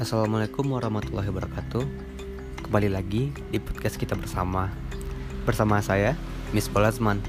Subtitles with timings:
[0.00, 1.84] Assalamualaikum warahmatullahi wabarakatuh.
[2.64, 4.72] Kembali lagi di podcast kita bersama.
[5.44, 6.16] Bersama saya,
[6.56, 7.20] Miss Bolazman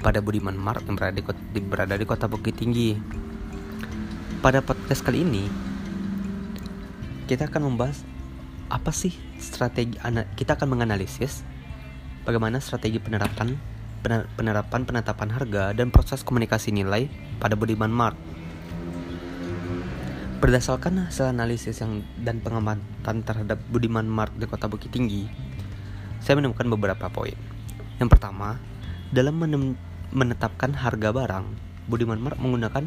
[0.03, 2.99] pada Budiman Mart yang berada di, kota, berada di kota Bukit Tinggi.
[4.43, 5.47] Pada podcast kali ini,
[7.31, 8.16] kita akan membahas
[8.67, 9.95] apa sih strategi
[10.35, 11.47] kita akan menganalisis
[12.27, 13.55] bagaimana strategi penerapan
[14.35, 17.11] penerapan penetapan harga dan proses komunikasi nilai
[17.43, 18.15] pada Budiman Mart.
[20.37, 25.27] Berdasarkan hasil analisis yang dan pengamatan terhadap Budiman Mart di Kota Bukit Tinggi,
[26.23, 27.35] saya menemukan beberapa poin.
[27.99, 28.61] Yang pertama,
[29.11, 29.43] dalam
[30.13, 31.47] menetapkan harga barang,
[31.91, 32.87] Budiman Mart menggunakan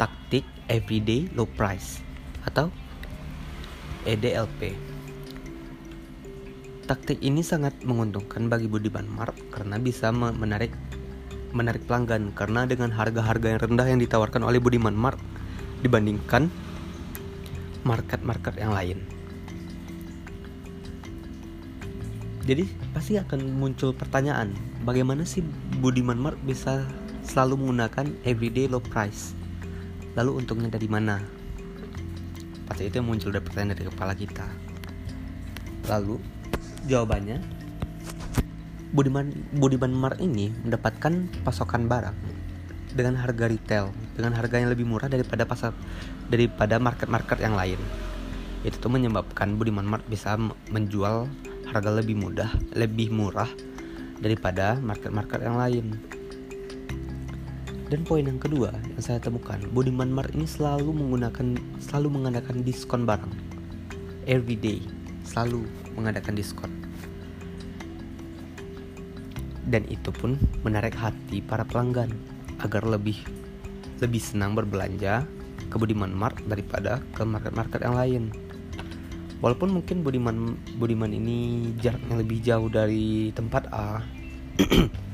[0.00, 2.02] taktik everyday low price
[2.42, 2.72] atau
[4.06, 4.76] EDLP.
[6.86, 10.72] Taktik ini sangat menguntungkan bagi Budiman Mart karena bisa menarik
[11.52, 15.18] menarik pelanggan karena dengan harga-harga yang rendah yang ditawarkan oleh Budiman Mart
[15.80, 16.52] dibandingkan
[17.82, 19.00] market-market yang lain.
[22.48, 22.64] Jadi
[22.96, 24.56] pasti akan muncul pertanyaan,
[24.88, 25.44] bagaimana sih
[25.84, 26.88] Budiman Mart bisa
[27.20, 29.36] selalu menggunakan everyday low price?
[30.16, 31.37] Lalu untungnya dari mana?
[32.68, 34.46] Pasti itu yang muncul dari pertanyaan dari kepala kita.
[35.88, 36.20] Lalu
[36.84, 37.40] jawabannya
[38.92, 42.16] Budiman Budiman Mart ini mendapatkan pasokan barang
[42.92, 45.72] dengan harga retail dengan harga yang lebih murah daripada pasar
[46.28, 47.80] daripada market-market yang lain.
[48.64, 50.36] Itu tuh menyebabkan Budiman Mart bisa
[50.72, 51.28] menjual
[51.68, 53.48] harga lebih mudah, lebih murah
[54.18, 56.17] daripada market-market yang lain.
[57.88, 63.08] Dan poin yang kedua yang saya temukan, Budiman Mart ini selalu menggunakan selalu mengadakan diskon
[63.08, 63.32] barang.
[64.28, 64.84] Every day
[65.24, 65.64] selalu
[65.96, 66.68] mengadakan diskon.
[69.64, 70.36] Dan itu pun
[70.68, 72.12] menarik hati para pelanggan
[72.60, 73.24] agar lebih
[74.04, 75.24] lebih senang berbelanja
[75.72, 78.24] ke Budiman Mart daripada ke market-market yang lain.
[79.40, 84.04] Walaupun mungkin Budiman Budiman ini jaraknya lebih jauh dari tempat A,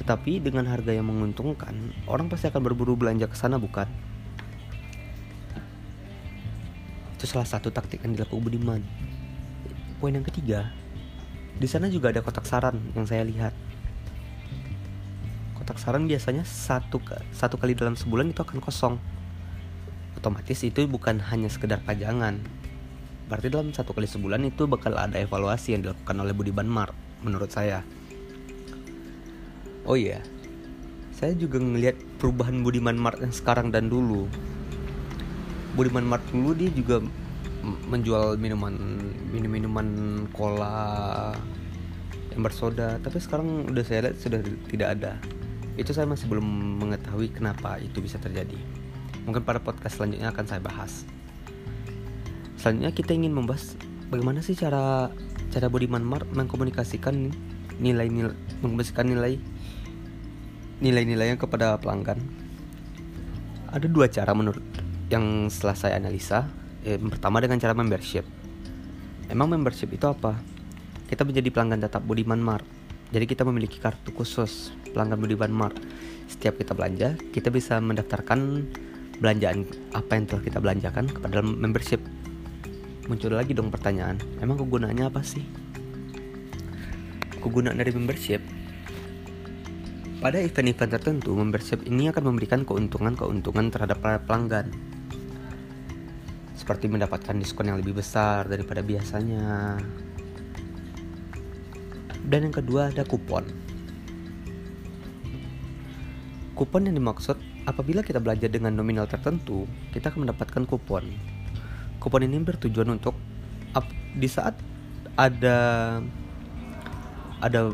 [0.00, 1.76] Tetapi dengan harga yang menguntungkan,
[2.08, 3.84] orang pasti akan berburu belanja ke sana bukan?
[7.20, 8.80] Itu salah satu taktik yang dilakukan Budiman.
[10.00, 10.72] Poin yang ketiga,
[11.60, 13.52] di sana juga ada kotak saran yang saya lihat.
[15.60, 16.96] Kotak saran biasanya satu
[17.36, 18.96] satu kali dalam sebulan itu akan kosong.
[20.16, 22.40] Otomatis itu bukan hanya sekedar pajangan.
[23.28, 27.52] Berarti dalam satu kali sebulan itu bakal ada evaluasi yang dilakukan oleh Budiman Mart menurut
[27.52, 27.84] saya.
[29.90, 30.22] Oh iya,
[31.10, 34.30] saya juga ngelihat perubahan Budiman Mart yang sekarang dan dulu.
[35.74, 37.02] Budiman Mart dulu dia juga
[37.90, 38.78] menjual minuman
[39.34, 39.88] minum-minuman
[40.30, 41.34] cola
[42.30, 44.38] yang bersoda, tapi sekarang udah saya lihat sudah
[44.70, 45.18] tidak ada.
[45.74, 48.62] Itu saya masih belum mengetahui kenapa itu bisa terjadi.
[49.26, 51.02] Mungkin pada podcast selanjutnya akan saya bahas.
[52.54, 53.74] Selanjutnya kita ingin membahas
[54.06, 55.10] bagaimana sih cara
[55.50, 57.34] cara Budiman Mart mengkomunikasikan
[57.82, 59.42] nilai-nilai mengkomunikasikan nilai
[60.80, 62.18] nilai-nilainya kepada pelanggan.
[63.70, 64.64] Ada dua cara menurut
[65.12, 66.48] yang setelah saya analisa
[66.82, 68.24] eh, pertama dengan cara membership.
[69.30, 70.34] Emang membership itu apa?
[71.06, 72.66] Kita menjadi pelanggan tetap Budiman Mart.
[73.14, 75.76] Jadi kita memiliki kartu khusus pelanggan Budiman Mart.
[76.26, 78.66] Setiap kita belanja kita bisa mendaftarkan
[79.20, 82.00] belanjaan apa yang telah kita belanjakan kepada membership.
[83.06, 85.44] Muncul lagi dong pertanyaan emang kegunaannya apa sih?
[87.40, 88.40] Kegunaan dari membership
[90.20, 94.68] pada event-event tertentu, membership ini akan memberikan keuntungan-keuntungan terhadap para pelanggan.
[96.52, 99.80] Seperti mendapatkan diskon yang lebih besar daripada biasanya.
[102.20, 103.48] Dan yang kedua ada kupon.
[106.52, 109.64] Kupon yang dimaksud apabila kita belanja dengan nominal tertentu,
[109.96, 111.08] kita akan mendapatkan kupon.
[111.96, 113.16] Kupon ini bertujuan untuk
[114.12, 114.52] di saat
[115.16, 115.56] ada
[117.40, 117.72] ada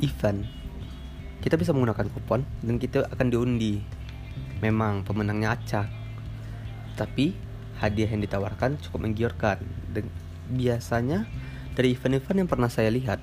[0.00, 0.55] event
[1.40, 3.80] kita bisa menggunakan kupon dan kita akan diundi.
[4.64, 5.88] Memang pemenangnya acak,
[6.96, 7.36] tapi
[7.76, 9.60] hadiah yang ditawarkan cukup menggiurkan.
[9.92, 10.08] Dan
[10.48, 11.28] biasanya
[11.76, 13.20] dari event-event yang pernah saya lihat,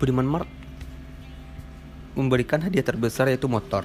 [0.00, 0.48] Budiman Mart
[2.16, 3.84] memberikan hadiah terbesar yaitu motor.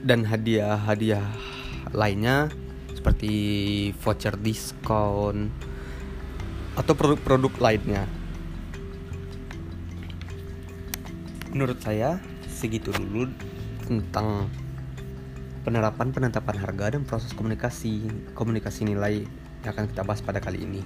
[0.00, 1.24] Dan hadiah-hadiah
[1.92, 2.48] lainnya
[2.96, 3.32] seperti
[4.00, 5.52] voucher diskon
[6.78, 8.17] atau produk-produk lainnya
[11.52, 13.30] menurut saya segitu dulu
[13.84, 14.48] tentang
[15.64, 19.24] penerapan penetapan harga dan proses komunikasi komunikasi nilai
[19.64, 20.82] yang akan kita bahas pada kali ini.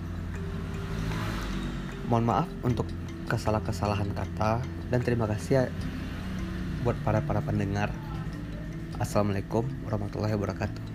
[2.10, 2.86] Mohon maaf untuk
[3.30, 4.60] kesalahan-kesalahan kata
[4.90, 5.64] dan terima kasih ya
[6.82, 7.94] buat para para pendengar.
[8.98, 10.91] Assalamualaikum warahmatullahi wabarakatuh.